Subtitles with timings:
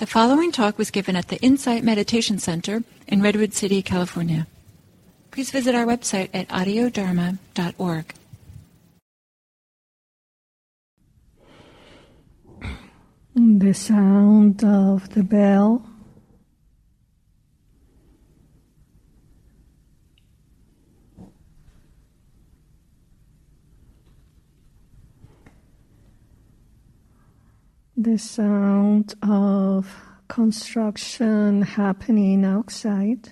[0.00, 4.46] The following talk was given at the Insight Meditation Center in Redwood City, California.
[5.30, 8.14] Please visit our website at audiodharma.org.
[13.34, 15.89] The sound of the bell.
[28.02, 29.94] The sound of
[30.26, 33.28] construction happening outside.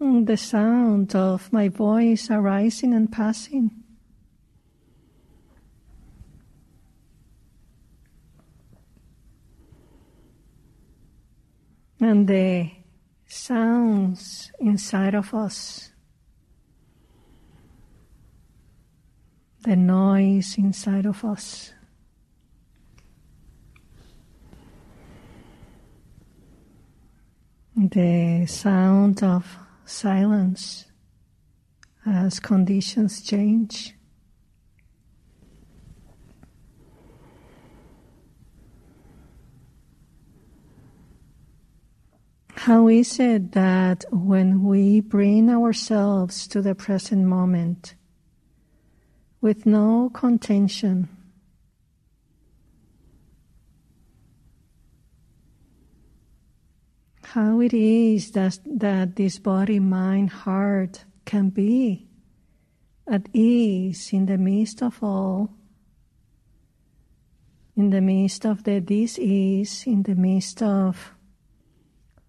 [0.00, 3.70] Mm, the sound of my voice arising and passing.
[12.00, 12.81] And the
[13.32, 15.90] sounds inside of us,
[19.62, 21.72] the noise inside of us.
[27.74, 29.46] The sound of
[29.86, 30.84] silence
[32.04, 33.94] as conditions change.
[42.66, 47.96] How is it that when we bring ourselves to the present moment
[49.40, 51.08] with no contention,
[57.24, 62.06] how it is that, that this body, mind, heart can be
[63.08, 65.50] at ease in the midst of all,
[67.76, 71.12] in the midst of the dis-ease, in the midst of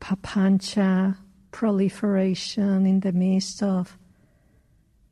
[0.03, 1.15] papancha
[1.51, 3.97] proliferation in the midst of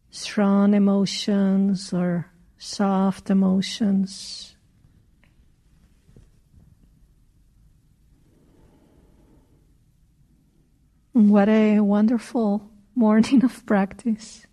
[0.10, 4.58] strong emotions or soft emotions.
[11.14, 14.46] What a wonderful morning of practice.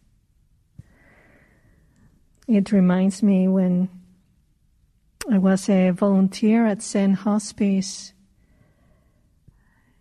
[2.46, 3.88] It reminds me when
[5.28, 8.12] I was a volunteer at Zen Hospice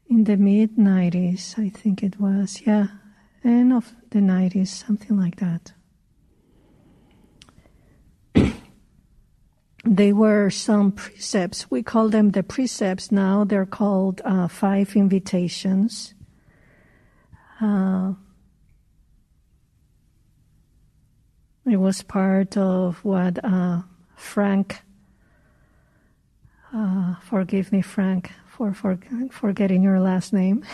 [0.09, 2.88] in the mid 90s, I think it was, yeah,
[3.44, 5.73] end of the 90s, something like that.
[9.85, 11.69] they were some precepts.
[11.69, 13.12] We call them the precepts.
[13.12, 16.13] Now they're called uh, five invitations.
[17.59, 18.13] Uh,
[21.66, 23.81] it was part of what uh,
[24.16, 24.81] Frank,
[26.74, 28.97] uh, forgive me, Frank, for, for
[29.29, 30.66] forgetting your last name.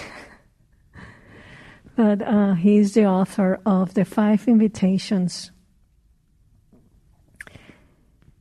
[1.97, 5.51] but uh, he's the author of the Five Invitations.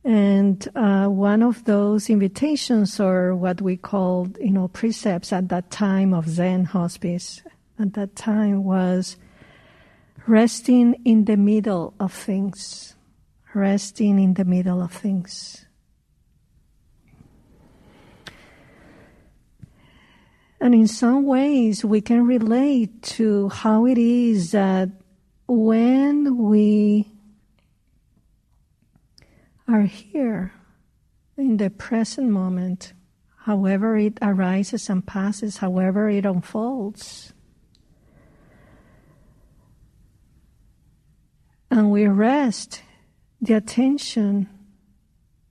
[0.05, 5.71] And uh, one of those invitations, or what we called, you know, precepts at that
[5.71, 7.41] time of Zen hospice,
[7.79, 9.17] at that time was
[10.25, 12.95] resting in the middle of things.
[13.53, 15.65] Resting in the middle of things.
[20.63, 24.89] And in some ways, we can relate to how it is that
[25.45, 27.11] when we
[29.67, 30.53] are here
[31.35, 32.93] in the present moment,
[33.39, 37.33] however it arises and passes, however it unfolds,
[41.69, 42.83] and we rest
[43.41, 44.47] the attention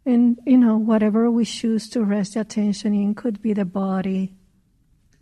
[0.07, 4.37] in, you know, whatever we choose to rest the attention in could be the body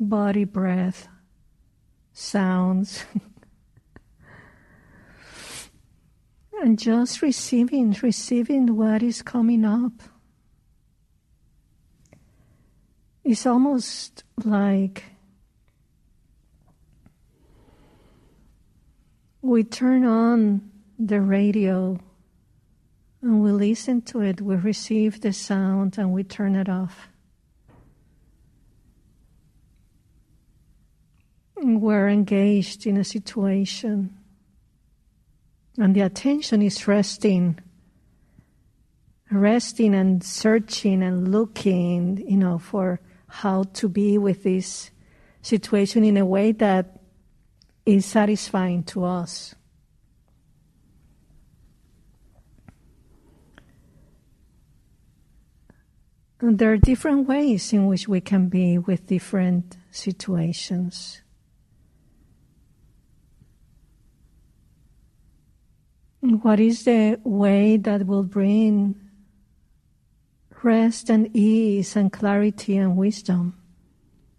[0.00, 1.06] body breath,
[2.14, 3.04] sounds,
[6.62, 9.92] and just receiving, receiving what is coming up.
[13.22, 15.04] It's almost like
[19.42, 21.98] we turn on the radio
[23.22, 27.09] and we listen to it, we receive the sound and we turn it off.
[31.62, 34.16] We're engaged in a situation
[35.78, 37.58] and the attention is resting
[39.30, 44.90] resting and searching and looking you know for how to be with this
[45.42, 47.00] situation in a way that
[47.86, 49.54] is satisfying to us.
[56.40, 61.20] And there are different ways in which we can be with different situations
[66.30, 68.94] What is the way that will bring
[70.62, 73.60] rest and ease and clarity and wisdom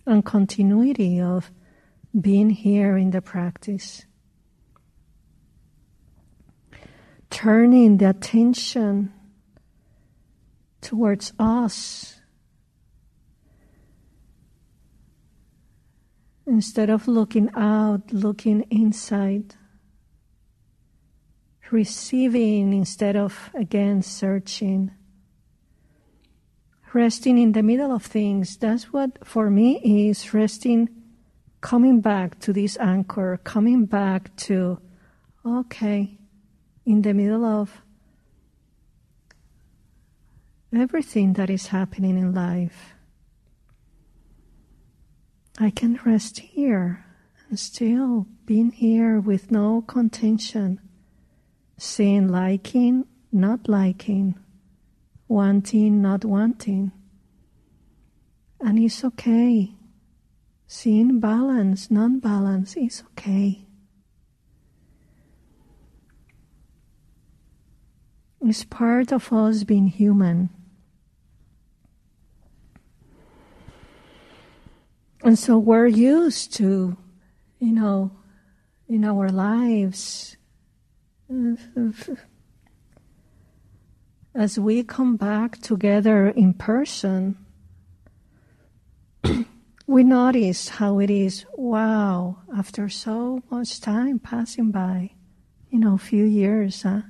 [0.05, 1.51] and continuity of
[2.19, 4.05] being here in the practice?
[7.29, 9.11] Turning the attention
[10.79, 12.21] towards us
[16.47, 19.55] instead of looking out, looking inside,
[21.71, 24.91] receiving instead of again searching,
[26.93, 28.57] resting in the middle of things.
[28.57, 30.89] That's what for me is resting,
[31.61, 34.79] coming back to this anchor, coming back to,
[35.45, 36.17] okay,
[36.85, 37.81] in the middle of
[40.73, 42.95] everything that is happening in life.
[45.59, 47.05] I can rest here
[47.49, 50.79] and still being here with no contention,
[51.81, 54.37] seeing liking, not liking,
[55.27, 56.91] wanting, not wanting.
[58.59, 59.73] And it's okay.
[60.67, 63.65] Seeing balance, non balance is okay.
[68.41, 70.51] It's part of us being human.
[75.23, 76.95] And so we're used to,
[77.57, 78.11] you know,
[78.87, 80.37] in our lives,
[84.35, 87.37] as we come back together in person,
[89.87, 95.11] we notice how it is, wow, after so much time passing by,
[95.69, 97.01] you know, a few years, huh?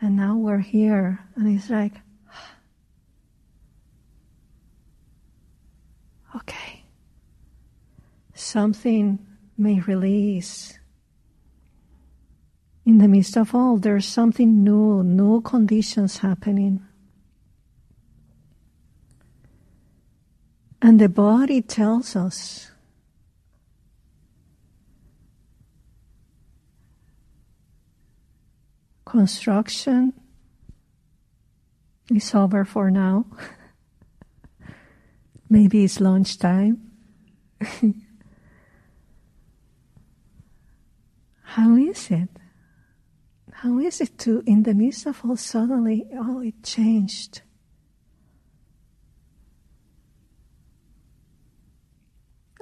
[0.00, 1.94] And now we're here, and it's like,
[6.36, 6.78] okay
[8.38, 9.18] something
[9.56, 10.77] may release.
[12.88, 16.80] In the midst of all, there's something new, new conditions happening.
[20.80, 22.70] And the body tells us
[29.04, 30.14] construction
[32.10, 33.26] is over for now.
[35.50, 36.90] Maybe it's lunchtime.
[41.42, 42.30] How is it?
[43.62, 47.42] How is it to, in the midst of all, suddenly, oh, it changed?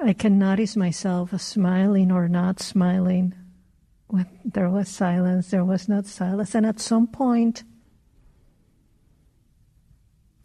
[0.03, 3.35] I can notice myself smiling or not smiling.
[4.07, 6.55] When there was silence, there was not silence.
[6.55, 7.65] And at some point,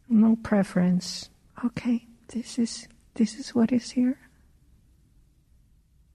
[0.10, 1.30] no preference.
[1.64, 4.18] Okay, this is this is what is here.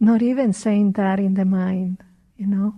[0.00, 2.02] Not even saying that in the mind
[2.36, 2.74] you know?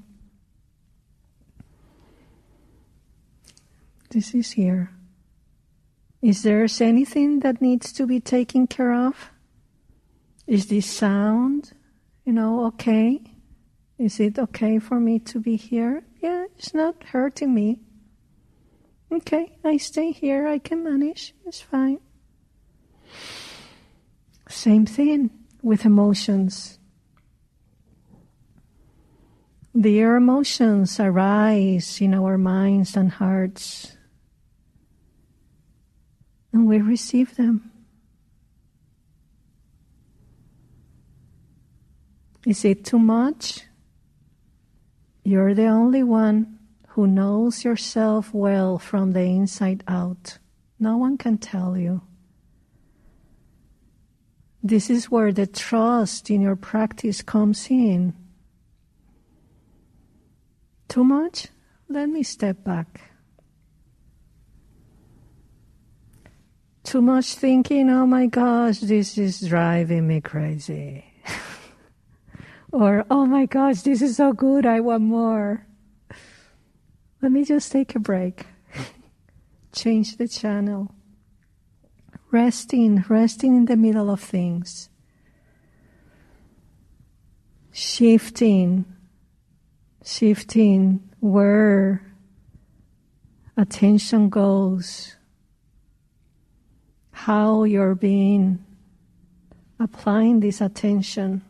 [4.11, 4.91] This is here.
[6.23, 9.31] Is there anything that needs to be taken care of?
[10.47, 11.73] Is this sound,
[12.25, 13.21] you know, okay?
[13.99, 16.05] Is it okay for me to be here?
[16.23, 17.81] Yeah, it's not hurting me.
[19.13, 21.99] Okay, I stay here, I can manage, it's fine.
[24.49, 25.31] Same thing
[25.63, 26.79] with emotions.
[29.75, 33.98] Their emotions arise in our minds and hearts,
[36.53, 37.71] and we receive them.
[42.47, 43.65] Is it too much?
[45.25, 50.39] You're the only one who knows yourself well from the inside out.
[50.81, 52.01] No one can tell you.
[54.63, 58.15] This is where the trust in your practice comes in.
[60.89, 61.49] Too much?
[61.89, 63.01] Let me step back.
[66.89, 71.05] Too much thinking, oh my gosh, this is driving me crazy.
[72.73, 75.67] or, oh my gosh, this is so good, I want more.
[77.21, 78.47] Let me just take a break.
[79.75, 80.95] Change the channel.
[82.31, 84.89] Resting, resting in the middle of things.
[87.71, 88.87] Shifting
[90.09, 92.01] shifting where
[93.59, 95.18] attention goes,
[97.19, 98.65] how you're being
[99.81, 101.43] applying this attention.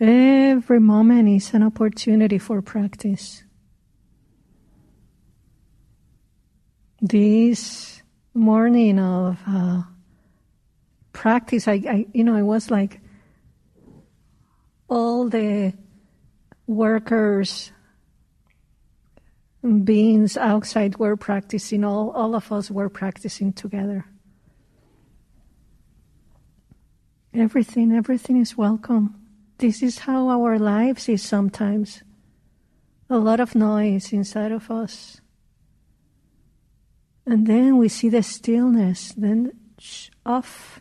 [0.00, 3.44] Every moment is an opportunity for practice.
[7.02, 9.82] This morning of uh,
[11.12, 13.02] practice, I, I, you know, it was like
[14.90, 15.72] all the
[16.66, 17.70] workers,
[19.84, 21.84] beings outside were practicing.
[21.84, 24.04] All, all of us were practicing together.
[27.32, 29.14] Everything, everything is welcome.
[29.58, 32.02] This is how our lives is sometimes.
[33.08, 35.20] A lot of noise inside of us.
[37.26, 40.80] And then we see the stillness, then shh, off.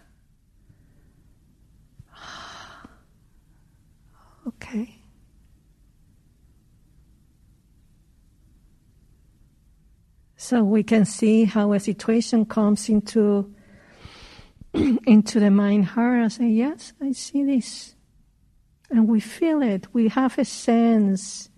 [4.49, 4.99] Okay.
[10.41, 13.53] So we can see how a situation comes into
[14.73, 17.95] into the mind heart and say, Yes, I see this.
[18.89, 19.87] And we feel it.
[19.93, 21.49] We have a sense,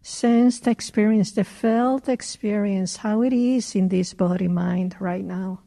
[0.00, 5.60] sensed experience, the felt experience, how it is in this body mind right now.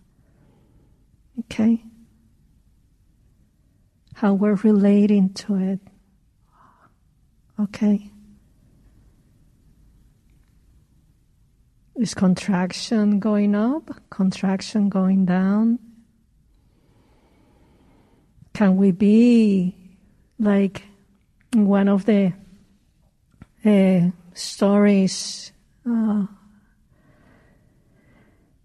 [1.42, 1.84] Okay?
[4.16, 5.80] How we're relating to it.
[7.62, 8.10] Okay?
[11.96, 13.92] Is contraction going up?
[14.10, 15.78] Contraction going down?
[18.54, 19.76] Can we be
[20.40, 20.84] like
[21.54, 22.34] one of the
[23.64, 25.52] uh, stories
[25.88, 26.26] uh,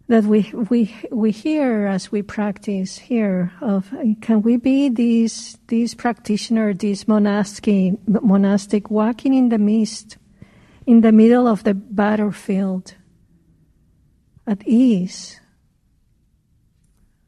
[0.08, 5.94] that we we we hear as we practice here of can we be these these
[5.94, 7.66] practitioner these monastic
[8.06, 10.16] monastic walking in the mist
[10.86, 12.94] in the middle of the battlefield
[14.46, 15.40] at ease?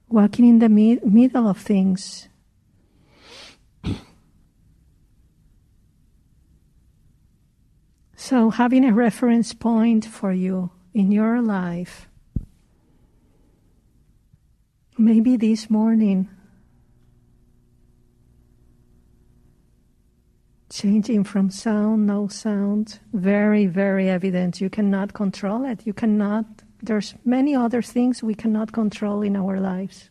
[0.08, 2.28] Walking in the mi- middle of things.
[8.16, 12.07] So, having a reference point for you in your life,
[14.98, 16.28] maybe this morning,
[20.70, 24.60] changing from sound, no sound, very, very evident.
[24.60, 25.86] You cannot control it.
[25.86, 26.44] You cannot,
[26.82, 30.10] there's many other things we cannot control in our lives.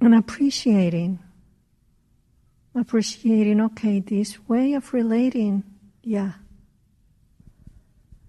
[0.00, 1.18] And appreciating
[2.74, 5.64] appreciating, okay, this way of relating,
[6.02, 6.32] yeah.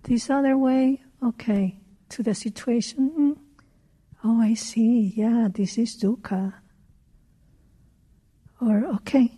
[0.04, 1.78] This other way, okay,
[2.12, 3.38] to the situation, mm,
[4.24, 6.54] oh, I see, yeah, this is dukkha.
[8.62, 9.32] Or, okay,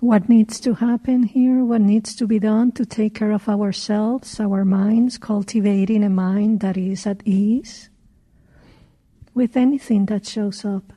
[0.00, 4.38] what needs to happen here, what needs to be done to take care of ourselves,
[4.38, 7.90] our minds, cultivating a mind that is at ease
[9.34, 10.92] with anything that shows up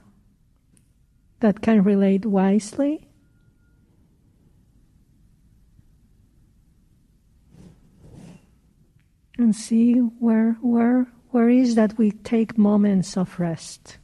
[1.39, 3.07] that can relate wisely.
[9.41, 13.97] And see where where where is that we take moments of rest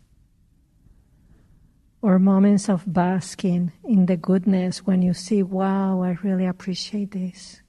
[2.01, 7.61] or moments of basking in the goodness when you see, wow, I really appreciate this.